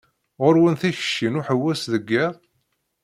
Ɣur-wen 0.41 0.75
tikci 0.81 1.27
n 1.29 1.39
uḥewwes 1.39 1.81
deg 1.93 2.09
iḍ? 2.23 2.33